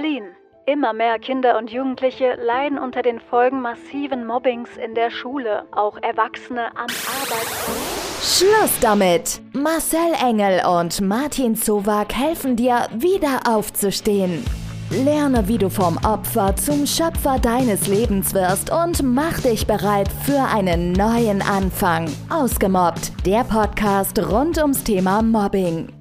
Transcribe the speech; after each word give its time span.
Berlin. 0.00 0.24
Immer 0.66 0.92
mehr 0.92 1.18
Kinder 1.18 1.58
und 1.58 1.70
Jugendliche 1.70 2.34
leiden 2.34 2.78
unter 2.78 3.02
den 3.02 3.18
Folgen 3.20 3.60
massiven 3.60 4.26
Mobbings 4.26 4.68
in 4.82 4.94
der 4.94 5.10
Schule, 5.10 5.64
auch 5.72 5.98
Erwachsene 6.00 6.68
am 6.76 6.86
Arbeitsplatz. 6.86 8.38
Schluss 8.38 8.80
damit! 8.80 9.40
Marcel 9.52 10.12
Engel 10.22 10.62
und 10.64 11.00
Martin 11.00 11.56
Zowak 11.56 12.14
helfen 12.14 12.56
dir, 12.56 12.86
wieder 12.94 13.40
aufzustehen. 13.46 14.44
Lerne, 14.90 15.46
wie 15.48 15.58
du 15.58 15.68
vom 15.68 15.98
Opfer 15.98 16.56
zum 16.56 16.86
Schöpfer 16.86 17.38
deines 17.38 17.86
Lebens 17.86 18.32
wirst 18.34 18.70
und 18.70 19.02
mach 19.02 19.40
dich 19.40 19.66
bereit 19.66 20.08
für 20.24 20.40
einen 20.40 20.92
neuen 20.92 21.42
Anfang. 21.42 22.08
Ausgemobbt, 22.30 23.12
der 23.26 23.44
Podcast 23.44 24.18
rund 24.18 24.58
ums 24.58 24.82
Thema 24.82 25.22
Mobbing. 25.22 25.99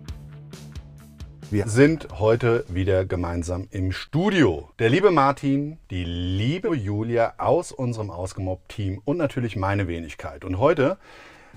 Wir 1.51 1.67
sind 1.67 2.19
heute 2.19 2.63
wieder 2.67 3.05
gemeinsam 3.05 3.67
im 3.71 3.91
Studio. 3.91 4.69
Der 4.77 4.87
liebe 4.87 5.09
Martin, 5.09 5.79
die 5.89 6.03
liebe 6.03 6.75
Julia 6.75 7.33
aus 7.39 7.71
unserem 7.71 8.11
Ausgemobbt-Team 8.11 9.01
und 9.03 9.17
natürlich 9.17 9.55
meine 9.55 9.87
Wenigkeit. 9.87 10.45
Und 10.45 10.59
heute 10.59 10.99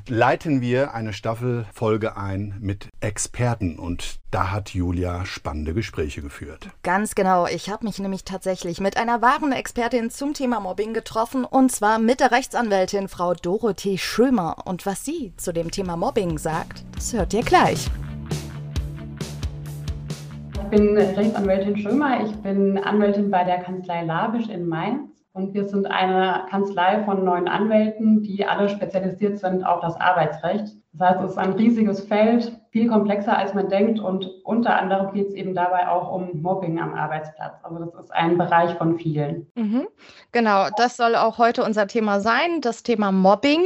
leiten 0.08 0.62
wir 0.62 0.94
eine 0.94 1.12
Staffelfolge 1.12 2.16
ein 2.16 2.56
mit 2.58 2.88
Experten 3.00 3.78
und 3.78 4.20
da 4.30 4.50
hat 4.50 4.70
Julia 4.70 5.26
spannende 5.26 5.74
Gespräche 5.74 6.22
geführt. 6.22 6.70
Ganz 6.82 7.14
genau. 7.14 7.46
Ich 7.46 7.68
habe 7.68 7.84
mich 7.84 7.98
nämlich 7.98 8.24
tatsächlich 8.24 8.80
mit 8.80 8.96
einer 8.96 9.20
wahren 9.20 9.52
Expertin 9.52 10.08
zum 10.08 10.32
Thema 10.32 10.58
Mobbing 10.60 10.94
getroffen 10.94 11.44
und 11.44 11.70
zwar 11.70 11.98
mit 11.98 12.20
der 12.20 12.30
Rechtsanwältin 12.32 13.08
Frau 13.08 13.34
Dorothee 13.34 13.98
Schömer. 13.98 14.56
Und 14.64 14.86
was 14.86 15.04
sie 15.04 15.34
zu 15.36 15.52
dem 15.52 15.70
Thema 15.70 15.98
Mobbing 15.98 16.38
sagt, 16.38 16.82
das 16.94 17.12
hört 17.12 17.34
ihr 17.34 17.42
gleich. 17.42 17.90
Ich 20.72 20.78
bin 20.78 20.96
Rechtsanwältin 20.96 21.76
Schömer. 21.76 22.24
Ich 22.24 22.34
bin 22.36 22.78
Anwältin 22.78 23.30
bei 23.30 23.44
der 23.44 23.58
Kanzlei 23.58 24.04
Labisch 24.04 24.48
in 24.48 24.66
Mainz. 24.66 25.10
Und 25.34 25.52
wir 25.52 25.68
sind 25.68 25.84
eine 25.84 26.46
Kanzlei 26.48 27.04
von 27.04 27.26
neun 27.26 27.46
Anwälten, 27.46 28.22
die 28.22 28.46
alle 28.46 28.70
spezialisiert 28.70 29.38
sind 29.38 29.64
auf 29.64 29.80
das 29.80 30.00
Arbeitsrecht. 30.00 30.68
Das 30.94 31.10
heißt, 31.10 31.24
es 31.24 31.30
ist 31.32 31.36
ein 31.36 31.52
riesiges 31.52 32.00
Feld, 32.00 32.58
viel 32.70 32.88
komplexer 32.88 33.36
als 33.36 33.52
man 33.52 33.68
denkt. 33.68 34.00
Und 34.00 34.30
unter 34.44 34.74
anderem 34.74 35.12
geht 35.12 35.28
es 35.28 35.34
eben 35.34 35.54
dabei 35.54 35.88
auch 35.88 36.10
um 36.10 36.40
Mobbing 36.40 36.80
am 36.80 36.94
Arbeitsplatz. 36.94 37.58
Also 37.62 37.84
das 37.84 38.04
ist 38.04 38.14
ein 38.14 38.38
Bereich 38.38 38.72
von 38.78 38.96
vielen. 38.96 39.46
Mhm. 39.54 39.86
Genau, 40.32 40.68
das 40.78 40.96
soll 40.96 41.16
auch 41.16 41.36
heute 41.36 41.64
unser 41.64 41.86
Thema 41.86 42.20
sein, 42.20 42.62
das 42.62 42.82
Thema 42.82 43.12
Mobbing. 43.12 43.60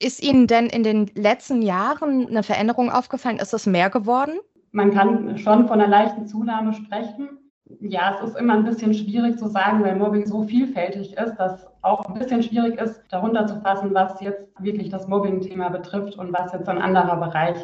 Ist 0.00 0.20
Ihnen 0.20 0.48
denn 0.48 0.66
in 0.66 0.82
den 0.82 1.06
letzten 1.14 1.62
Jahren 1.62 2.26
eine 2.26 2.42
Veränderung 2.42 2.90
aufgefallen? 2.90 3.38
Ist 3.38 3.54
es 3.54 3.66
mehr 3.66 3.90
geworden? 3.90 4.40
Man 4.72 4.92
kann 4.92 5.38
schon 5.38 5.68
von 5.68 5.80
einer 5.80 5.88
leichten 5.88 6.26
Zunahme 6.26 6.72
sprechen 6.72 7.38
ja, 7.80 8.14
es 8.14 8.30
ist 8.30 8.36
immer 8.36 8.54
ein 8.54 8.64
bisschen 8.64 8.94
schwierig 8.94 9.38
zu 9.38 9.48
sagen, 9.48 9.82
weil 9.82 9.96
Mobbing 9.96 10.26
so 10.26 10.42
vielfältig 10.42 11.16
ist, 11.16 11.36
dass 11.36 11.66
auch 11.82 12.04
ein 12.06 12.14
bisschen 12.14 12.42
schwierig 12.42 12.80
ist, 12.80 13.02
darunter 13.08 13.46
zu 13.46 13.60
fassen, 13.60 13.94
was 13.94 14.20
jetzt 14.20 14.48
wirklich 14.58 14.90
das 14.90 15.08
Mobbing-Thema 15.08 15.70
betrifft 15.70 16.18
und 16.18 16.32
was 16.32 16.52
jetzt 16.52 16.68
ein 16.68 16.78
anderer 16.78 17.16
Bereich 17.16 17.56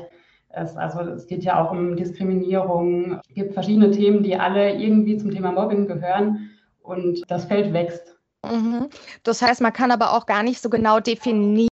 ist. 0.61 0.77
Also 0.77 1.01
es 1.01 1.27
geht 1.27 1.45
ja 1.45 1.63
auch 1.63 1.71
um 1.71 1.97
Diskriminierung. 1.97 3.21
Es 3.29 3.35
gibt 3.35 3.55
verschiedene 3.55 3.91
Themen, 3.91 4.23
die 4.23 4.37
alle 4.37 4.75
irgendwie 4.75 5.17
zum 5.17 5.31
Thema 5.31 5.53
Mobbing 5.53 5.87
gehören 5.87 6.51
und 6.83 7.23
das 7.29 7.45
Feld 7.45 7.73
wächst. 7.73 8.17
Mhm. 8.45 8.89
Das 9.25 9.43
heißt, 9.43 9.61
man 9.61 9.73
kann 9.73 9.91
aber 9.91 10.13
auch 10.13 10.27
gar 10.27 10.43
nicht 10.43 10.63
so 10.63 10.71
genau 10.71 11.01
definieren, 11.01 11.69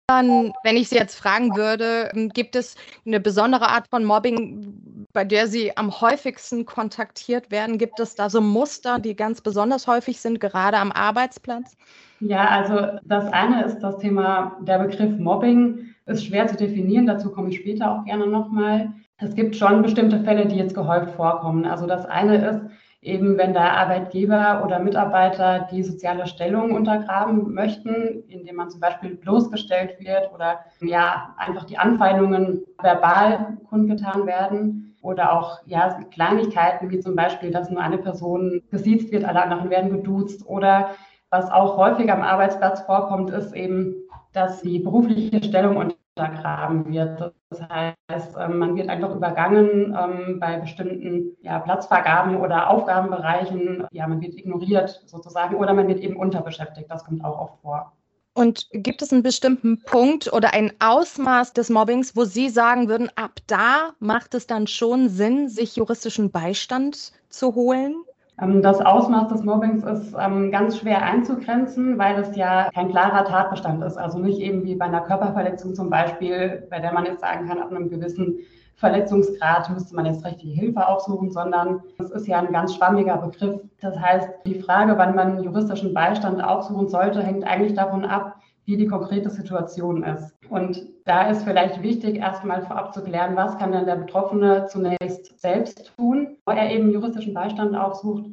wenn 0.63 0.77
ich 0.77 0.89
Sie 0.89 0.95
jetzt 0.95 1.15
fragen 1.15 1.55
würde, 1.55 2.11
gibt 2.33 2.55
es 2.55 2.75
eine 3.05 3.19
besondere 3.19 3.69
Art 3.69 3.87
von 3.89 4.03
Mobbing, 4.03 4.96
bei 5.17 5.25
der 5.25 5.47
Sie 5.47 5.75
am 5.75 5.99
häufigsten 5.99 6.67
kontaktiert 6.67 7.49
werden? 7.49 7.79
Gibt 7.79 7.99
es 7.99 8.13
da 8.13 8.29
so 8.29 8.39
Muster, 8.39 8.99
die 8.99 9.15
ganz 9.15 9.41
besonders 9.41 9.87
häufig 9.87 10.21
sind, 10.21 10.39
gerade 10.39 10.77
am 10.77 10.91
Arbeitsplatz? 10.91 11.75
Ja, 12.19 12.47
also 12.49 12.99
das 13.03 13.25
eine 13.33 13.63
ist 13.63 13.79
das 13.79 13.97
Thema, 13.97 14.57
der 14.61 14.77
Begriff 14.77 15.17
Mobbing 15.17 15.87
ist 16.05 16.23
schwer 16.23 16.45
zu 16.45 16.55
definieren, 16.55 17.07
dazu 17.07 17.31
komme 17.31 17.49
ich 17.49 17.57
später 17.57 17.91
auch 17.91 18.05
gerne 18.05 18.27
nochmal. 18.27 18.93
Es 19.17 19.33
gibt 19.33 19.55
schon 19.55 19.81
bestimmte 19.81 20.19
Fälle, 20.19 20.45
die 20.45 20.57
jetzt 20.57 20.75
gehäuft 20.75 21.15
vorkommen. 21.15 21.65
Also 21.65 21.87
das 21.87 22.05
eine 22.05 22.49
ist, 22.49 22.61
eben 23.01 23.39
wenn 23.39 23.53
der 23.53 23.75
Arbeitgeber 23.75 24.61
oder 24.63 24.77
Mitarbeiter 24.77 25.67
die 25.71 25.81
soziale 25.81 26.27
Stellung 26.27 26.75
untergraben 26.75 27.55
möchten, 27.55 28.23
indem 28.27 28.57
man 28.57 28.69
zum 28.69 28.81
Beispiel 28.81 29.15
bloßgestellt 29.15 29.99
wird 29.99 30.31
oder 30.31 30.59
ja 30.79 31.33
einfach 31.37 31.63
die 31.63 31.79
Anfeindungen 31.79 32.61
verbal 32.79 33.57
kundgetan 33.67 34.27
werden 34.27 34.83
oder 35.07 35.31
auch 35.31 35.59
ja 35.65 35.99
Kleinigkeiten 36.11 36.91
wie 36.91 36.99
zum 36.99 37.15
Beispiel, 37.15 37.49
dass 37.49 37.69
nur 37.69 37.81
eine 37.81 37.97
Person 37.97 38.61
gesiezt 38.69 39.11
wird, 39.11 39.23
alle 39.23 39.41
anderen 39.41 39.69
werden 39.69 39.89
geduzt 39.89 40.45
oder 40.45 40.89
was 41.29 41.49
auch 41.49 41.77
häufig 41.77 42.11
am 42.11 42.21
Arbeitsplatz 42.21 42.81
vorkommt, 42.81 43.29
ist 43.31 43.53
eben, 43.53 43.95
dass 44.33 44.61
die 44.61 44.79
berufliche 44.79 45.43
Stellung 45.43 45.77
untergraben 45.77 46.91
wird. 46.91 47.33
Das 47.49 47.61
heißt, 47.69 48.37
ähm, 48.39 48.59
man 48.59 48.75
wird 48.75 48.89
einfach 48.89 49.15
übergangen 49.15 49.97
ähm, 49.97 50.39
bei 50.39 50.57
bestimmten 50.57 51.37
ja, 51.41 51.59
Platzvergaben 51.59 52.37
oder 52.37 52.69
Aufgabenbereichen. 52.69 53.85
Ja, 53.91 54.07
man 54.07 54.21
wird 54.21 54.35
ignoriert 54.35 55.03
sozusagen 55.05 55.55
oder 55.55 55.73
man 55.73 55.87
wird 55.87 55.99
eben 55.99 56.17
unterbeschäftigt. 56.17 56.91
Das 56.91 57.05
kommt 57.05 57.23
auch 57.23 57.39
oft 57.39 57.61
vor. 57.61 57.96
Und 58.37 58.67
gibt 58.71 59.01
es 59.01 59.11
einen 59.11 59.23
bestimmten 59.23 59.81
Punkt 59.81 60.31
oder 60.31 60.53
ein 60.53 60.71
Ausmaß 60.77 61.53
des 61.53 61.71
Mobbings, 61.71 62.15
wo 62.15 62.23
Sie 62.23 62.49
sagen 62.49 62.87
würden, 62.87 63.09
ab 63.15 63.39
da 63.47 63.93
macht 63.97 64.35
es 64.35 64.45
dann 64.45 64.67
schon 64.67 65.09
Sinn, 65.09 65.49
sich 65.49 65.75
juristischen 65.75 66.29
Beistand 66.29 67.13
zu 67.29 67.55
holen? 67.55 67.95
Ähm, 68.39 68.61
das 68.61 68.79
Ausmaß 68.79 69.29
des 69.29 69.43
Mobbings 69.43 69.83
ist 69.83 70.13
ähm, 70.19 70.51
ganz 70.51 70.77
schwer 70.77 71.01
einzugrenzen, 71.01 71.97
weil 71.97 72.19
es 72.19 72.35
ja 72.35 72.69
kein 72.75 72.91
klarer 72.91 73.25
Tatbestand 73.25 73.83
ist. 73.83 73.97
Also 73.97 74.19
nicht 74.19 74.39
eben 74.39 74.63
wie 74.65 74.75
bei 74.75 74.85
einer 74.85 75.01
Körperverletzung 75.01 75.73
zum 75.73 75.89
Beispiel, 75.89 76.67
bei 76.69 76.79
der 76.79 76.93
man 76.93 77.05
jetzt 77.05 77.21
sagen 77.21 77.47
kann, 77.47 77.57
ab 77.57 77.71
einem 77.71 77.89
gewissen 77.89 78.37
Verletzungsgrad 78.77 79.71
müsste 79.71 79.95
man 79.95 80.05
jetzt 80.05 80.23
richtige 80.23 80.53
Hilfe 80.53 80.87
aufsuchen, 80.87 81.31
sondern 81.31 81.81
es 81.97 82.11
ist 82.11 82.27
ja 82.27 82.39
ein 82.39 82.53
ganz 82.53 82.75
schwammiger 82.75 83.17
Begriff. 83.17 83.59
Das 83.81 83.99
heißt, 83.99 84.29
die 84.45 84.59
Frage, 84.59 84.97
wann 84.97 85.15
man 85.15 85.43
juristischen 85.43 85.93
Beistand 85.93 86.43
aufsuchen 86.43 86.87
sollte, 86.87 87.23
hängt 87.23 87.43
eigentlich 87.43 87.73
davon 87.73 88.05
ab, 88.05 88.35
wie 88.65 88.77
die 88.77 88.87
konkrete 88.87 89.31
Situation 89.31 90.03
ist. 90.03 90.35
Und 90.49 90.85
da 91.05 91.29
ist 91.29 91.43
vielleicht 91.43 91.81
wichtig, 91.81 92.17
erstmal 92.17 92.61
vorab 92.61 92.93
zu 92.93 93.01
klären, 93.01 93.35
was 93.35 93.57
kann 93.57 93.71
denn 93.71 93.85
der 93.85 93.95
Betroffene 93.95 94.67
zunächst 94.67 95.39
selbst 95.39 95.93
tun, 95.97 96.37
bevor 96.45 96.59
er 96.59 96.69
eben 96.71 96.91
juristischen 96.91 97.33
Beistand 97.33 97.75
aufsucht 97.75 98.25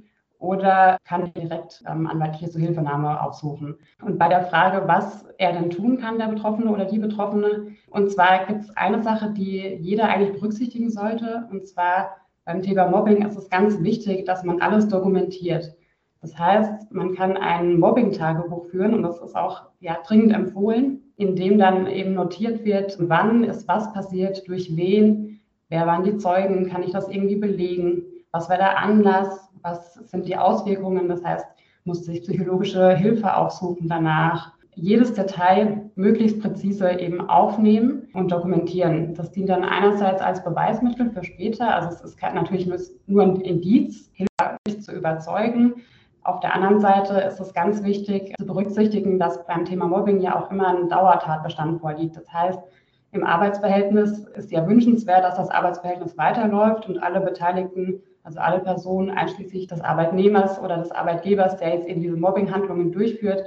oder 0.44 0.98
kann 1.04 1.32
direkt 1.32 1.82
ähm, 1.88 2.06
anwaltliche 2.06 2.50
Zuhilfenahme 2.50 3.22
aufsuchen. 3.22 3.76
Und 4.02 4.18
bei 4.18 4.28
der 4.28 4.42
Frage, 4.42 4.86
was 4.86 5.24
er 5.38 5.52
denn 5.52 5.70
tun 5.70 5.96
kann, 5.98 6.18
der 6.18 6.26
Betroffene 6.26 6.70
oder 6.70 6.84
die 6.84 6.98
Betroffene, 6.98 7.68
und 7.90 8.10
zwar 8.10 8.44
gibt 8.46 8.64
es 8.64 8.76
eine 8.76 9.02
Sache, 9.02 9.30
die 9.30 9.78
jeder 9.80 10.08
eigentlich 10.08 10.34
berücksichtigen 10.34 10.90
sollte, 10.90 11.48
und 11.50 11.66
zwar 11.66 12.16
beim 12.44 12.60
Thema 12.60 12.88
Mobbing 12.88 13.26
ist 13.26 13.38
es 13.38 13.48
ganz 13.48 13.82
wichtig, 13.82 14.26
dass 14.26 14.44
man 14.44 14.60
alles 14.60 14.88
dokumentiert. 14.88 15.74
Das 16.20 16.38
heißt, 16.38 16.92
man 16.92 17.14
kann 17.14 17.38
ein 17.38 17.78
Mobbing-Tagebuch 17.78 18.66
führen 18.66 18.92
und 18.92 19.02
das 19.02 19.20
ist 19.20 19.34
auch 19.34 19.62
ja, 19.80 19.96
dringend 20.06 20.34
empfohlen, 20.34 21.00
in 21.16 21.36
dem 21.36 21.58
dann 21.58 21.86
eben 21.86 22.12
notiert 22.12 22.64
wird, 22.64 22.98
wann 23.00 23.44
ist 23.44 23.66
was 23.66 23.92
passiert, 23.94 24.46
durch 24.46 24.76
wen, 24.76 25.40
wer 25.70 25.86
waren 25.86 26.04
die 26.04 26.18
Zeugen, 26.18 26.68
kann 26.68 26.82
ich 26.82 26.92
das 26.92 27.08
irgendwie 27.08 27.36
belegen, 27.36 28.02
was 28.30 28.50
war 28.50 28.56
der 28.56 28.78
Anlass, 28.78 29.48
was 29.64 29.94
sind 29.94 30.26
die 30.26 30.36
Auswirkungen, 30.36 31.08
das 31.08 31.24
heißt, 31.24 31.46
muss 31.84 32.04
sich 32.04 32.22
psychologische 32.22 32.94
Hilfe 32.94 33.36
aufsuchen 33.36 33.88
danach. 33.88 34.52
Jedes 34.76 35.14
Detail 35.14 35.90
möglichst 35.94 36.40
präzise 36.40 36.90
eben 36.92 37.28
aufnehmen 37.28 38.08
und 38.12 38.32
dokumentieren. 38.32 39.14
Das 39.14 39.30
dient 39.30 39.48
dann 39.48 39.64
einerseits 39.64 40.20
als 40.20 40.42
Beweismittel 40.42 41.10
für 41.10 41.24
später, 41.24 41.74
also 41.74 41.88
es 41.88 42.00
ist 42.00 42.20
natürlich 42.22 42.68
nur 43.06 43.22
ein 43.22 43.40
Indiz, 43.40 44.10
hilft 44.14 44.82
zu 44.82 44.92
überzeugen, 44.92 45.74
auf 46.24 46.40
der 46.40 46.54
anderen 46.54 46.80
Seite 46.80 47.20
ist 47.20 47.38
es 47.38 47.52
ganz 47.52 47.82
wichtig 47.82 48.32
zu 48.38 48.46
berücksichtigen, 48.46 49.18
dass 49.18 49.46
beim 49.46 49.66
Thema 49.66 49.86
Mobbing 49.86 50.20
ja 50.20 50.34
auch 50.34 50.50
immer 50.50 50.68
ein 50.68 50.88
Dauertatbestand 50.88 51.82
vorliegt. 51.82 52.16
Das 52.16 52.32
heißt, 52.32 52.58
im 53.12 53.24
Arbeitsverhältnis 53.24 54.24
ist 54.34 54.50
ja 54.50 54.66
wünschenswert, 54.66 55.22
dass 55.22 55.36
das 55.36 55.50
Arbeitsverhältnis 55.50 56.16
weiterläuft 56.16 56.88
und 56.88 56.98
alle 57.02 57.20
Beteiligten, 57.20 58.02
also 58.24 58.40
alle 58.40 58.60
Personen 58.60 59.10
einschließlich 59.10 59.68
des 59.68 59.80
Arbeitnehmers 59.80 60.58
oder 60.58 60.78
des 60.78 60.90
Arbeitgebers, 60.90 61.58
der 61.58 61.74
jetzt 61.74 61.86
eben 61.86 62.00
diese 62.00 62.16
Mobbinghandlungen 62.16 62.90
durchführt, 62.90 63.44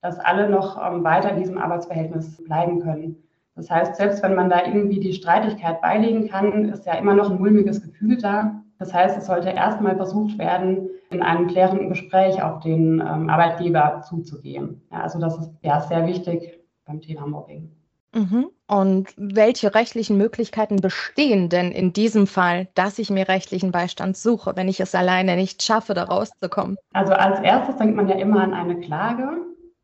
dass 0.00 0.20
alle 0.20 0.48
noch 0.48 0.78
ähm, 0.80 1.02
weiter 1.02 1.30
in 1.30 1.40
diesem 1.40 1.58
Arbeitsverhältnis 1.58 2.42
bleiben 2.44 2.80
können. 2.80 3.24
Das 3.56 3.68
heißt, 3.68 3.96
selbst 3.96 4.22
wenn 4.22 4.36
man 4.36 4.50
da 4.50 4.64
irgendwie 4.64 5.00
die 5.00 5.14
Streitigkeit 5.14 5.80
beilegen 5.80 6.28
kann, 6.28 6.68
ist 6.68 6.86
ja 6.86 6.94
immer 6.94 7.14
noch 7.14 7.30
ein 7.30 7.38
mulmiges 7.38 7.82
Gefühl 7.82 8.18
da. 8.18 8.62
Das 8.78 8.94
heißt, 8.94 9.18
es 9.18 9.26
sollte 9.26 9.48
erstmal 9.48 9.96
versucht 9.96 10.38
werden, 10.38 10.90
in 11.10 11.22
einem 11.22 11.48
klärenden 11.48 11.88
Gespräch 11.88 12.40
auf 12.40 12.60
den 12.60 13.00
ähm, 13.00 13.28
Arbeitgeber 13.28 14.02
zuzugehen. 14.06 14.82
Ja, 14.92 15.02
also 15.02 15.18
das 15.18 15.38
ist 15.38 15.50
ja 15.62 15.80
sehr 15.80 16.06
wichtig 16.06 16.60
beim 16.84 17.00
Thema 17.00 17.26
Mobbing. 17.26 17.72
Mhm. 18.14 18.50
Und 18.70 19.08
welche 19.16 19.74
rechtlichen 19.74 20.18
Möglichkeiten 20.18 20.76
bestehen 20.76 21.48
denn 21.48 21.72
in 21.72 21.94
diesem 21.94 22.26
Fall, 22.26 22.68
dass 22.74 22.98
ich 22.98 23.08
mir 23.08 23.26
rechtlichen 23.26 23.72
Beistand 23.72 24.16
suche, 24.16 24.52
wenn 24.56 24.68
ich 24.68 24.78
es 24.78 24.94
alleine 24.94 25.36
nicht 25.36 25.62
schaffe, 25.62 25.94
da 25.94 26.04
rauszukommen? 26.04 26.76
Also 26.92 27.14
als 27.14 27.40
erstes 27.40 27.76
denkt 27.76 27.96
man 27.96 28.08
ja 28.08 28.16
immer 28.16 28.42
an 28.42 28.52
eine 28.52 28.78
Klage. 28.80 29.28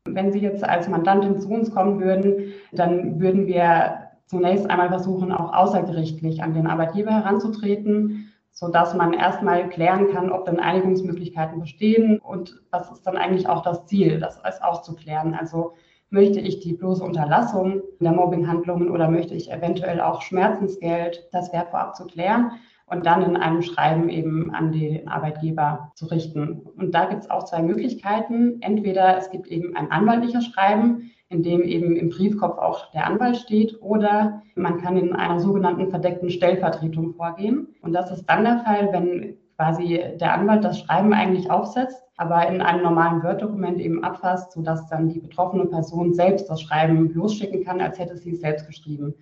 Wenn 0.07 0.31
Sie 0.31 0.39
jetzt 0.39 0.63
als 0.63 0.87
Mandantin 0.87 1.39
zu 1.39 1.49
uns 1.49 1.73
kommen 1.73 1.99
würden, 1.99 2.53
dann 2.71 3.19
würden 3.19 3.47
wir 3.47 4.05
zunächst 4.27 4.69
einmal 4.69 4.89
versuchen, 4.89 5.31
auch 5.31 5.51
außergerichtlich 5.53 6.43
an 6.43 6.53
den 6.53 6.67
Arbeitgeber 6.67 7.11
heranzutreten, 7.11 8.31
sodass 8.51 8.93
man 8.93 9.13
erstmal 9.13 9.67
klären 9.67 10.11
kann, 10.13 10.31
ob 10.31 10.45
denn 10.45 10.59
Einigungsmöglichkeiten 10.59 11.59
bestehen 11.59 12.19
und 12.19 12.61
was 12.69 12.91
ist 12.91 13.01
dann 13.03 13.17
eigentlich 13.17 13.49
auch 13.49 13.63
das 13.63 13.87
Ziel, 13.87 14.19
das 14.19 14.43
alles 14.43 14.61
auszuklären. 14.61 15.33
Also 15.33 15.73
Möchte 16.09 16.39
ich 16.39 16.59
die 16.59 16.73
bloße 16.73 17.03
Unterlassung 17.03 17.81
der 17.99 18.11
Mobbinghandlungen 18.11 18.89
oder 18.89 19.09
möchte 19.09 19.33
ich 19.33 19.51
eventuell 19.51 19.99
auch 19.99 20.21
Schmerzensgeld? 20.21 21.27
Das 21.31 21.51
wäre 21.51 21.65
vorab 21.65 21.95
zu 21.95 22.05
klären 22.05 22.51
und 22.87 23.05
dann 23.05 23.23
in 23.23 23.35
einem 23.35 23.61
Schreiben 23.61 24.09
eben 24.09 24.53
an 24.53 24.71
den 24.71 25.07
Arbeitgeber 25.07 25.91
zu 25.95 26.05
richten. 26.05 26.61
Und 26.77 26.93
da 26.93 27.05
gibt 27.05 27.23
es 27.23 27.29
auch 27.29 27.45
zwei 27.45 27.61
Möglichkeiten. 27.61 28.61
Entweder 28.61 29.17
es 29.17 29.31
gibt 29.31 29.47
eben 29.47 29.75
ein 29.75 29.91
anwaltliches 29.91 30.45
Schreiben, 30.45 31.11
in 31.29 31.41
dem 31.41 31.63
eben 31.63 31.95
im 31.95 32.09
Briefkopf 32.09 32.59
auch 32.59 32.91
der 32.91 33.07
Anwalt 33.07 33.37
steht, 33.37 33.81
oder 33.81 34.43
man 34.55 34.77
kann 34.77 34.97
in 34.97 35.13
einer 35.13 35.39
sogenannten 35.39 35.89
verdeckten 35.89 36.29
Stellvertretung 36.29 37.13
vorgehen. 37.15 37.75
Und 37.81 37.93
das 37.93 38.11
ist 38.11 38.25
dann 38.27 38.43
der 38.43 38.59
Fall, 38.59 38.89
wenn 38.91 39.37
quasi 39.55 40.03
der 40.19 40.33
Anwalt 40.33 40.63
das 40.63 40.79
Schreiben 40.79 41.13
eigentlich 41.13 41.49
aufsetzt, 41.49 42.03
aber 42.17 42.47
in 42.47 42.61
einem 42.61 42.83
normalen 42.83 43.23
Word-Dokument 43.23 43.79
eben 43.79 44.03
abfasst, 44.03 44.51
sodass 44.51 44.87
dann 44.89 45.09
die 45.09 45.19
betroffene 45.19 45.65
Person 45.65 46.13
selbst 46.13 46.49
das 46.49 46.61
Schreiben 46.61 47.13
losschicken 47.13 47.63
kann, 47.63 47.81
als 47.81 47.99
hätte 47.99 48.17
sie 48.17 48.31
es 48.31 48.41
selbst 48.41 48.67
geschrieben. 48.67 49.13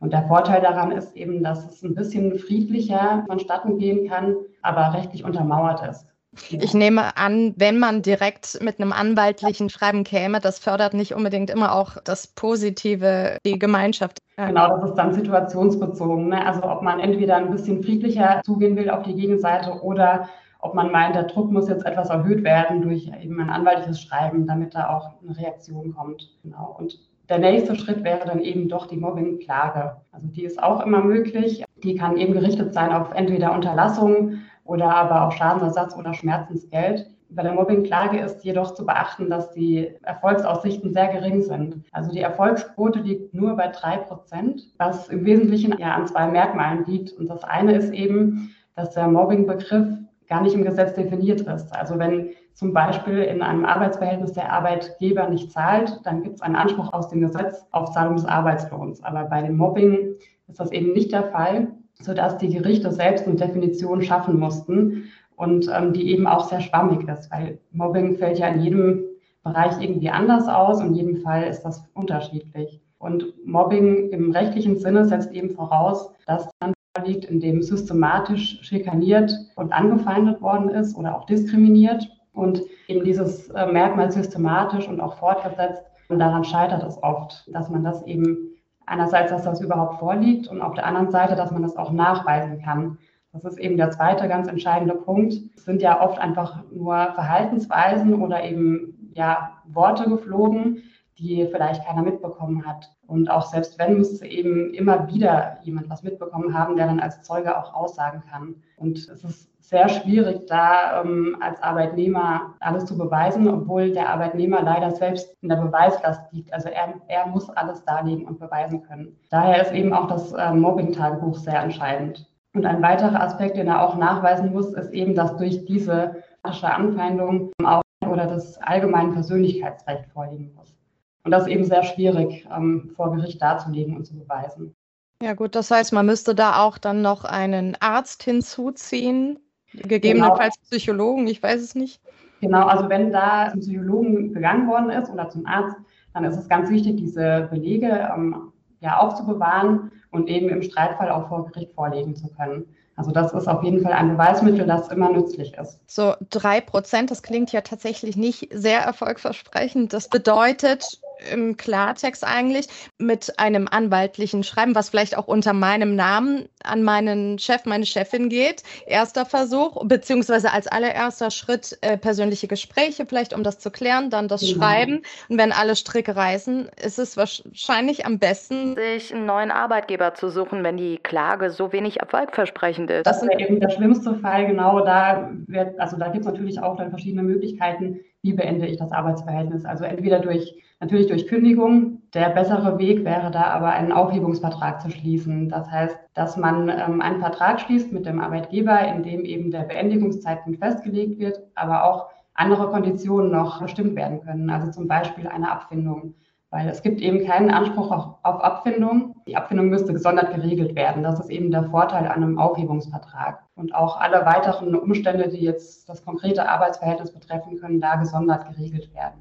Und 0.00 0.12
der 0.12 0.26
Vorteil 0.26 0.62
daran 0.62 0.92
ist 0.92 1.14
eben, 1.16 1.42
dass 1.42 1.68
es 1.70 1.82
ein 1.82 1.94
bisschen 1.94 2.38
friedlicher 2.38 3.24
vonstatten 3.26 3.78
gehen 3.78 4.08
kann, 4.08 4.34
aber 4.62 4.94
rechtlich 4.94 5.24
untermauert 5.24 5.86
ist. 5.86 6.09
Ich 6.48 6.74
nehme 6.74 7.16
an, 7.16 7.54
wenn 7.56 7.78
man 7.78 8.02
direkt 8.02 8.62
mit 8.62 8.80
einem 8.80 8.92
anwaltlichen 8.92 9.68
Schreiben 9.68 10.04
käme, 10.04 10.38
das 10.38 10.60
fördert 10.60 10.94
nicht 10.94 11.14
unbedingt 11.14 11.50
immer 11.50 11.74
auch 11.74 11.96
das 12.04 12.28
Positive, 12.28 13.36
die 13.44 13.58
Gemeinschaft. 13.58 14.18
Genau, 14.36 14.76
das 14.76 14.90
ist 14.90 14.94
dann 14.96 15.12
situationsbezogen. 15.12 16.28
Ne? 16.28 16.46
Also 16.46 16.62
ob 16.62 16.82
man 16.82 17.00
entweder 17.00 17.36
ein 17.36 17.50
bisschen 17.50 17.82
friedlicher 17.82 18.40
zugehen 18.44 18.76
will 18.76 18.90
auf 18.90 19.02
die 19.02 19.14
Gegenseite 19.14 19.82
oder 19.82 20.28
ob 20.60 20.74
man 20.74 20.92
meint, 20.92 21.16
der 21.16 21.24
Druck 21.24 21.50
muss 21.50 21.68
jetzt 21.68 21.84
etwas 21.84 22.10
erhöht 22.10 22.44
werden 22.44 22.82
durch 22.82 23.10
eben 23.20 23.40
ein 23.40 23.50
anwaltliches 23.50 24.00
Schreiben, 24.00 24.46
damit 24.46 24.74
da 24.74 24.90
auch 24.90 25.10
eine 25.22 25.36
Reaktion 25.36 25.94
kommt. 25.94 26.30
Genau. 26.42 26.76
Und 26.78 26.98
der 27.28 27.38
nächste 27.38 27.74
Schritt 27.76 28.04
wäre 28.04 28.26
dann 28.26 28.40
eben 28.40 28.68
doch 28.68 28.86
die 28.86 28.96
Mobbingklage. 28.96 29.96
Also 30.12 30.26
die 30.28 30.44
ist 30.44 30.62
auch 30.62 30.84
immer 30.84 31.02
möglich. 31.02 31.64
Die 31.82 31.94
kann 31.94 32.18
eben 32.18 32.34
gerichtet 32.34 32.74
sein 32.74 32.92
auf 32.92 33.12
entweder 33.14 33.54
Unterlassung 33.54 34.40
oder 34.70 34.94
aber 34.94 35.26
auch 35.26 35.32
Schadenersatz 35.32 35.96
oder 35.96 36.14
Schmerzensgeld. 36.14 37.10
Bei 37.28 37.42
der 37.42 37.54
Mobbingklage 37.54 38.20
ist 38.20 38.44
jedoch 38.44 38.72
zu 38.74 38.86
beachten, 38.86 39.28
dass 39.28 39.50
die 39.50 39.96
Erfolgsaussichten 40.02 40.92
sehr 40.92 41.08
gering 41.08 41.42
sind. 41.42 41.82
Also 41.90 42.12
die 42.12 42.20
Erfolgsquote 42.20 43.00
liegt 43.00 43.34
nur 43.34 43.56
bei 43.56 43.66
drei 43.66 43.96
Prozent, 43.96 44.62
was 44.78 45.08
im 45.08 45.24
Wesentlichen 45.24 45.76
ja 45.78 45.94
an 45.94 46.06
zwei 46.06 46.28
Merkmalen 46.28 46.84
liegt. 46.86 47.12
Und 47.12 47.28
das 47.28 47.42
eine 47.42 47.72
ist 47.72 47.92
eben, 47.92 48.54
dass 48.76 48.94
der 48.94 49.08
Mobbingbegriff 49.08 49.88
gar 50.28 50.42
nicht 50.42 50.54
im 50.54 50.62
Gesetz 50.62 50.94
definiert 50.94 51.40
ist. 51.40 51.74
Also 51.74 51.98
wenn 51.98 52.30
zum 52.54 52.72
Beispiel 52.72 53.24
in 53.24 53.42
einem 53.42 53.64
Arbeitsverhältnis 53.64 54.34
der 54.34 54.52
Arbeitgeber 54.52 55.28
nicht 55.28 55.50
zahlt, 55.50 55.98
dann 56.04 56.22
gibt 56.22 56.36
es 56.36 56.42
einen 56.42 56.54
Anspruch 56.54 56.92
aus 56.92 57.08
dem 57.08 57.20
Gesetz 57.20 57.66
auf 57.72 57.90
Zahlung 57.90 58.14
des 58.14 58.24
Arbeitslohns. 58.24 59.02
Aber 59.02 59.24
bei 59.24 59.42
dem 59.42 59.56
Mobbing 59.56 60.14
ist 60.46 60.60
das 60.60 60.70
eben 60.70 60.92
nicht 60.92 61.10
der 61.10 61.24
Fall, 61.24 61.72
sodass 62.00 62.38
die 62.38 62.48
Gerichte 62.48 62.92
selbst 62.92 63.26
eine 63.26 63.36
Definition 63.36 64.02
schaffen 64.02 64.38
mussten 64.38 65.04
und 65.36 65.70
ähm, 65.74 65.92
die 65.92 66.10
eben 66.10 66.26
auch 66.26 66.48
sehr 66.48 66.60
schwammig 66.60 67.08
ist, 67.08 67.30
weil 67.30 67.58
Mobbing 67.72 68.16
fällt 68.16 68.38
ja 68.38 68.48
in 68.48 68.60
jedem 68.60 69.04
Bereich 69.42 69.80
irgendwie 69.80 70.10
anders 70.10 70.48
aus 70.48 70.80
und 70.80 70.88
in 70.88 70.94
jedem 70.94 71.16
Fall 71.22 71.44
ist 71.44 71.62
das 71.62 71.82
unterschiedlich. 71.94 72.80
Und 72.98 73.24
Mobbing 73.46 74.10
im 74.10 74.30
rechtlichen 74.32 74.76
Sinne 74.76 75.06
setzt 75.06 75.32
eben 75.32 75.50
voraus, 75.50 76.12
dass 76.26 76.50
dann 76.60 76.74
liegt, 77.04 77.24
in 77.24 77.40
dem 77.40 77.62
systematisch 77.62 78.58
schikaniert 78.62 79.32
und 79.56 79.72
angefeindet 79.72 80.42
worden 80.42 80.68
ist 80.68 80.96
oder 80.96 81.16
auch 81.16 81.24
diskriminiert. 81.24 82.06
Und 82.32 82.62
eben 82.88 83.04
dieses 83.04 83.48
äh, 83.50 83.66
Merkmal 83.66 84.10
systematisch 84.10 84.86
und 84.88 85.00
auch 85.00 85.14
fortgesetzt, 85.14 85.82
und 86.10 86.18
daran 86.18 86.42
scheitert 86.42 86.82
es 86.82 87.00
oft, 87.04 87.48
dass 87.52 87.70
man 87.70 87.84
das 87.84 88.04
eben 88.04 88.49
einerseits, 88.90 89.30
dass 89.30 89.44
das 89.44 89.60
überhaupt 89.60 89.98
vorliegt 89.98 90.48
und 90.48 90.60
auf 90.60 90.74
der 90.74 90.84
anderen 90.84 91.10
Seite, 91.10 91.36
dass 91.36 91.52
man 91.52 91.62
das 91.62 91.76
auch 91.76 91.92
nachweisen 91.92 92.60
kann. 92.60 92.98
Das 93.32 93.44
ist 93.44 93.58
eben 93.58 93.76
der 93.76 93.90
zweite 93.92 94.26
ganz 94.26 94.48
entscheidende 94.48 94.94
Punkt. 94.94 95.34
Es 95.54 95.64
sind 95.64 95.80
ja 95.80 96.02
oft 96.02 96.18
einfach 96.18 96.64
nur 96.72 97.12
Verhaltensweisen 97.14 98.20
oder 98.20 98.42
eben 98.42 99.12
ja 99.14 99.52
Worte 99.66 100.08
geflogen, 100.08 100.82
die 101.20 101.46
vielleicht 101.50 101.84
keiner 101.84 102.02
mitbekommen 102.02 102.66
hat. 102.66 102.90
Und 103.06 103.30
auch 103.30 103.46
selbst 103.46 103.78
wenn, 103.78 103.98
müsste 103.98 104.26
eben 104.26 104.72
immer 104.72 105.06
wieder 105.08 105.58
jemand 105.62 105.90
was 105.90 106.02
mitbekommen 106.02 106.54
haben, 106.54 106.76
der 106.76 106.86
dann 106.86 107.00
als 107.00 107.22
Zeuge 107.22 107.56
auch 107.56 107.74
aussagen 107.74 108.22
kann. 108.30 108.54
Und 108.76 108.96
es 108.96 109.22
ist 109.22 109.50
sehr 109.60 109.88
schwierig, 109.88 110.46
da 110.46 111.02
ähm, 111.02 111.36
als 111.40 111.62
Arbeitnehmer 111.62 112.54
alles 112.60 112.86
zu 112.86 112.96
beweisen, 112.96 113.46
obwohl 113.48 113.92
der 113.92 114.08
Arbeitnehmer 114.08 114.62
leider 114.62 114.90
selbst 114.90 115.36
in 115.42 115.50
der 115.50 115.56
Beweislast 115.56 116.32
liegt. 116.32 116.52
Also 116.54 116.70
er, 116.70 116.94
er 117.08 117.26
muss 117.26 117.50
alles 117.50 117.84
darlegen 117.84 118.26
und 118.26 118.40
beweisen 118.40 118.82
können. 118.82 119.16
Daher 119.30 119.60
ist 119.62 119.72
eben 119.72 119.92
auch 119.92 120.08
das 120.08 120.32
äh, 120.32 120.52
Mobbing-Tagebuch 120.52 121.36
sehr 121.36 121.60
entscheidend. 121.60 122.26
Und 122.54 122.66
ein 122.66 122.82
weiterer 122.82 123.20
Aspekt, 123.22 123.58
den 123.58 123.68
er 123.68 123.86
auch 123.86 123.96
nachweisen 123.96 124.52
muss, 124.52 124.72
ist 124.72 124.90
eben, 124.90 125.14
dass 125.14 125.36
durch 125.36 125.66
diese 125.66 126.16
Anfeindung 126.42 127.52
auch 127.62 127.82
oder 128.08 128.26
das 128.26 128.58
allgemeine 128.58 129.12
Persönlichkeitsrecht 129.12 130.06
vorliegen 130.06 130.52
muss. 130.54 130.79
Und 131.24 131.32
das 131.32 131.42
ist 131.42 131.48
eben 131.48 131.64
sehr 131.64 131.82
schwierig 131.82 132.46
ähm, 132.54 132.92
vor 132.96 133.14
Gericht 133.14 133.42
darzulegen 133.42 133.96
und 133.96 134.04
zu 134.04 134.18
beweisen. 134.18 134.74
Ja 135.22 135.34
gut, 135.34 135.54
das 135.54 135.70
heißt, 135.70 135.92
man 135.92 136.06
müsste 136.06 136.34
da 136.34 136.62
auch 136.62 136.78
dann 136.78 137.02
noch 137.02 137.24
einen 137.24 137.76
Arzt 137.80 138.22
hinzuziehen, 138.22 139.38
gegebenenfalls 139.74 140.54
genau. 140.54 140.66
Psychologen, 140.70 141.26
ich 141.26 141.42
weiß 141.42 141.60
es 141.60 141.74
nicht. 141.74 142.00
Genau, 142.40 142.66
also 142.66 142.88
wenn 142.88 143.12
da 143.12 143.50
zum 143.50 143.60
Psychologen 143.60 144.32
gegangen 144.32 144.66
worden 144.66 144.88
ist 144.88 145.10
oder 145.10 145.28
zum 145.28 145.46
Arzt, 145.46 145.76
dann 146.14 146.24
ist 146.24 146.36
es 146.36 146.48
ganz 146.48 146.70
wichtig, 146.70 146.96
diese 146.96 147.48
Belege 147.50 148.08
ähm, 148.14 148.52
ja 148.80 148.98
aufzubewahren 148.98 149.92
und 150.10 150.28
eben 150.28 150.48
im 150.48 150.62
Streitfall 150.62 151.10
auch 151.10 151.28
vor 151.28 151.46
Gericht 151.46 151.72
vorlegen 151.74 152.16
zu 152.16 152.28
können. 152.28 152.64
Also 152.96 153.12
das 153.12 153.32
ist 153.32 153.48
auf 153.48 153.62
jeden 153.62 153.82
Fall 153.82 153.92
ein 153.92 154.10
Beweismittel, 154.10 154.66
das 154.66 154.88
immer 154.88 155.10
nützlich 155.10 155.54
ist. 155.54 155.80
So 155.86 156.14
drei 156.30 156.60
Prozent, 156.60 157.10
das 157.10 157.22
klingt 157.22 157.52
ja 157.52 157.60
tatsächlich 157.60 158.16
nicht 158.16 158.48
sehr 158.52 158.80
erfolgversprechend. 158.80 159.92
Das 159.92 160.08
bedeutet, 160.08 161.00
im 161.32 161.56
Klartext 161.56 162.24
eigentlich 162.24 162.66
mit 162.98 163.38
einem 163.38 163.68
anwaltlichen 163.68 164.42
Schreiben, 164.42 164.74
was 164.74 164.90
vielleicht 164.90 165.16
auch 165.16 165.26
unter 165.26 165.52
meinem 165.52 165.94
Namen 165.94 166.48
an 166.62 166.82
meinen 166.82 167.38
Chef, 167.38 167.64
meine 167.64 167.86
Chefin 167.86 168.28
geht. 168.28 168.62
Erster 168.86 169.26
Versuch, 169.26 169.84
beziehungsweise 169.86 170.52
als 170.52 170.66
allererster 170.66 171.30
Schritt 171.30 171.78
äh, 171.80 171.96
persönliche 171.96 172.48
Gespräche, 172.48 173.06
vielleicht 173.06 173.34
um 173.34 173.42
das 173.42 173.58
zu 173.58 173.70
klären, 173.70 174.10
dann 174.10 174.28
das 174.28 174.42
ja. 174.42 174.54
Genau. 174.54 174.64
Schreiben. 174.64 175.02
Und 175.28 175.38
wenn 175.38 175.52
alle 175.52 175.76
Stricke 175.76 176.16
reißen, 176.16 176.70
ist 176.82 176.98
es 176.98 177.16
wahrscheinlich 177.16 178.06
am 178.06 178.18
besten, 178.18 178.74
sich 178.74 179.14
einen 179.14 179.26
neuen 179.26 179.50
Arbeitgeber 179.50 180.14
zu 180.14 180.28
suchen, 180.28 180.64
wenn 180.64 180.76
die 180.76 180.98
Klage 180.98 181.50
so 181.50 181.72
wenig 181.72 182.00
erfolgversprechend 182.00 182.90
ist. 182.90 183.06
Das 183.06 183.22
wäre 183.22 183.40
eben 183.40 183.60
der 183.60 183.70
schlimmste 183.70 184.14
Fall, 184.16 184.46
genau 184.46 184.84
da 184.84 185.30
wird, 185.46 185.78
also 185.78 185.96
da 185.96 186.08
gibt 186.08 186.24
es 186.24 186.30
natürlich 186.30 186.60
auch 186.60 186.76
dann 186.76 186.90
verschiedene 186.90 187.22
Möglichkeiten, 187.22 188.00
wie 188.22 188.32
beende 188.32 188.66
ich 188.66 188.76
das 188.76 188.92
Arbeitsverhältnis. 188.92 189.64
Also 189.64 189.84
entweder 189.84 190.20
durch 190.20 190.54
Natürlich 190.80 191.08
durch 191.08 191.26
Kündigung. 191.26 192.00
Der 192.14 192.30
bessere 192.30 192.78
Weg 192.78 193.04
wäre 193.04 193.30
da 193.30 193.42
aber 193.42 193.68
einen 193.72 193.92
Aufhebungsvertrag 193.92 194.80
zu 194.80 194.90
schließen. 194.90 195.50
Das 195.50 195.70
heißt, 195.70 195.96
dass 196.14 196.38
man 196.38 196.70
ähm, 196.70 197.02
einen 197.02 197.20
Vertrag 197.20 197.60
schließt 197.60 197.92
mit 197.92 198.06
dem 198.06 198.18
Arbeitgeber, 198.18 198.80
in 198.88 199.02
dem 199.02 199.26
eben 199.26 199.50
der 199.50 199.64
Beendigungszeitpunkt 199.64 200.58
festgelegt 200.58 201.18
wird, 201.18 201.38
aber 201.54 201.84
auch 201.84 202.08
andere 202.32 202.70
Konditionen 202.70 203.30
noch 203.30 203.60
bestimmt 203.60 203.94
werden 203.94 204.22
können. 204.22 204.48
Also 204.48 204.70
zum 204.70 204.88
Beispiel 204.88 205.28
eine 205.28 205.52
Abfindung. 205.52 206.14
Weil 206.50 206.68
es 206.68 206.82
gibt 206.82 207.00
eben 207.00 207.24
keinen 207.24 207.50
Anspruch 207.50 207.90
auf, 207.92 208.16
Abfindung. 208.22 209.14
Die 209.26 209.36
Abfindung 209.36 209.68
müsste 209.68 209.92
gesondert 209.92 210.34
geregelt 210.34 210.74
werden. 210.74 211.04
Das 211.04 211.20
ist 211.20 211.30
eben 211.30 211.50
der 211.50 211.70
Vorteil 211.70 212.06
an 212.06 212.24
einem 212.24 212.38
Aufhebungsvertrag. 212.38 213.44
Und 213.54 213.74
auch 213.74 214.00
alle 214.00 214.26
weiteren 214.26 214.74
Umstände, 214.74 215.28
die 215.28 215.40
jetzt 215.40 215.88
das 215.88 216.04
konkrete 216.04 216.48
Arbeitsverhältnis 216.48 217.12
betreffen, 217.12 217.58
können 217.58 217.80
da 217.80 217.96
gesondert 217.96 218.48
geregelt 218.48 218.92
werden 218.94 219.20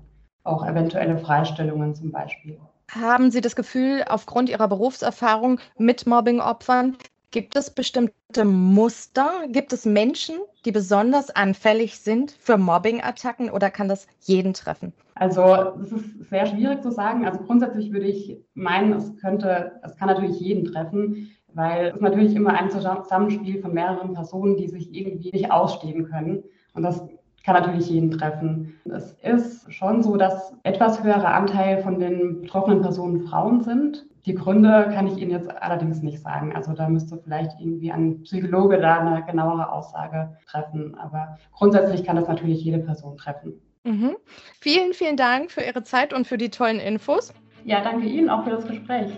auch 0.49 0.65
eventuelle 0.65 1.17
Freistellungen 1.17 1.95
zum 1.95 2.11
Beispiel. 2.11 2.59
Haben 2.91 3.31
Sie 3.31 3.41
das 3.41 3.55
Gefühl, 3.55 4.03
aufgrund 4.07 4.49
Ihrer 4.49 4.67
Berufserfahrung 4.67 5.59
mit 5.77 6.07
Mobbing-Opfern, 6.07 6.97
gibt 7.31 7.55
es 7.55 7.69
bestimmte 7.69 8.45
Muster? 8.45 9.47
Gibt 9.49 9.73
es 9.73 9.85
Menschen, 9.85 10.35
die 10.65 10.71
besonders 10.71 11.29
anfällig 11.29 11.99
sind 11.99 12.31
für 12.31 12.57
Mobbing-Attacken 12.57 13.49
oder 13.49 13.69
kann 13.69 13.87
das 13.87 14.07
jeden 14.21 14.53
treffen? 14.53 14.93
Also 15.15 15.41
das 15.77 15.91
ist 15.91 16.29
sehr 16.29 16.45
schwierig 16.45 16.81
zu 16.81 16.91
sagen. 16.91 17.25
Also 17.25 17.39
grundsätzlich 17.39 17.91
würde 17.91 18.07
ich 18.07 18.37
meinen, 18.53 18.93
es 18.93 19.15
könnte, 19.17 19.79
es 19.83 19.95
kann 19.97 20.07
natürlich 20.07 20.39
jeden 20.39 20.65
treffen, 20.65 21.31
weil 21.53 21.93
es 21.95 22.01
natürlich 22.01 22.35
immer 22.35 22.53
ein 22.53 22.71
Zusammenspiel 22.71 23.61
von 23.61 23.73
mehreren 23.73 24.13
Personen, 24.13 24.55
die 24.55 24.67
sich 24.67 24.93
irgendwie 24.93 25.31
nicht 25.31 25.51
ausstehen 25.51 26.05
können. 26.09 26.43
Und 26.73 26.83
das 26.83 27.03
kann 27.43 27.55
natürlich 27.55 27.89
jeden 27.89 28.11
treffen. 28.11 28.79
Es 28.85 29.13
ist 29.21 29.71
schon 29.73 30.03
so, 30.03 30.17
dass 30.17 30.53
etwas 30.63 31.03
höherer 31.03 31.33
Anteil 31.33 31.81
von 31.83 31.99
den 31.99 32.41
betroffenen 32.41 32.81
Personen 32.81 33.27
Frauen 33.27 33.61
sind. 33.61 34.05
Die 34.25 34.35
Gründe 34.35 34.89
kann 34.93 35.07
ich 35.07 35.17
Ihnen 35.17 35.31
jetzt 35.31 35.49
allerdings 35.49 36.01
nicht 36.01 36.19
sagen. 36.19 36.55
Also 36.55 36.73
da 36.73 36.89
müsste 36.89 37.17
vielleicht 37.17 37.59
irgendwie 37.59 37.91
ein 37.91 38.21
Psychologe 38.23 38.79
da 38.79 38.99
eine 38.99 39.25
genauere 39.25 39.71
Aussage 39.71 40.37
treffen. 40.47 40.95
Aber 40.95 41.37
grundsätzlich 41.53 42.03
kann 42.03 42.15
das 42.15 42.27
natürlich 42.27 42.63
jede 42.63 42.79
Person 42.79 43.17
treffen. 43.17 43.53
Mhm. 43.83 44.17
Vielen, 44.59 44.93
vielen 44.93 45.17
Dank 45.17 45.51
für 45.51 45.61
Ihre 45.61 45.83
Zeit 45.83 46.13
und 46.13 46.27
für 46.27 46.37
die 46.37 46.49
tollen 46.49 46.79
Infos. 46.79 47.33
Ja, 47.63 47.81
danke 47.81 48.07
Ihnen 48.07 48.29
auch 48.29 48.43
für 48.43 48.51
das 48.51 48.67
Gespräch. 48.67 49.11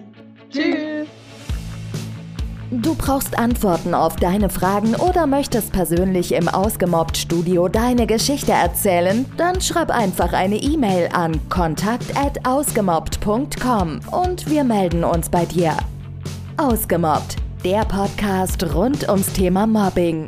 Tschüss. 0.49 1.07
Du 2.73 2.95
brauchst 2.95 3.37
Antworten 3.37 3.93
auf 3.93 4.15
deine 4.15 4.49
Fragen 4.49 4.95
oder 4.95 5.27
möchtest 5.27 5.73
persönlich 5.73 6.31
im 6.31 6.47
Ausgemobbt-Studio 6.47 7.67
deine 7.67 8.07
Geschichte 8.07 8.53
erzählen? 8.53 9.25
Dann 9.35 9.59
schreib 9.59 9.91
einfach 9.91 10.31
eine 10.31 10.55
E-Mail 10.55 11.09
an 11.11 11.37
kontakt@ausgemobbt.com 11.49 13.99
und 14.09 14.49
wir 14.49 14.63
melden 14.63 15.03
uns 15.03 15.27
bei 15.27 15.43
dir. 15.43 15.75
Ausgemobbt, 16.55 17.35
der 17.65 17.83
Podcast 17.83 18.63
rund 18.73 19.05
ums 19.09 19.33
Thema 19.33 19.67
Mobbing. 19.67 20.27